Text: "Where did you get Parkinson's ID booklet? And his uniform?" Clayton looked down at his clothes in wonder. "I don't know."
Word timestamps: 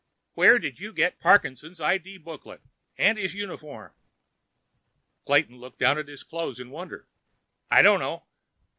"Where 0.33 0.57
did 0.57 0.79
you 0.79 0.93
get 0.93 1.19
Parkinson's 1.19 1.79
ID 1.79 2.17
booklet? 2.17 2.63
And 2.97 3.19
his 3.19 3.35
uniform?" 3.35 3.93
Clayton 5.27 5.57
looked 5.59 5.77
down 5.77 5.99
at 5.99 6.07
his 6.07 6.23
clothes 6.23 6.59
in 6.59 6.71
wonder. 6.71 7.07
"I 7.69 7.83
don't 7.83 7.99
know." 7.99 8.25